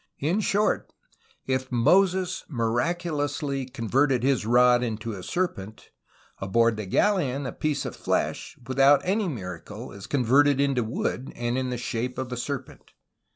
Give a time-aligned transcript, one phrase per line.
[0.17, 0.91] In short,
[1.45, 5.89] if Moses miraculously con verted his rod into a se[r]pent;
[6.39, 11.55] aboard the galeon a piece of flesh, without any miracle, is converted into wood, and
[11.55, 12.93] in the shape of a serpent.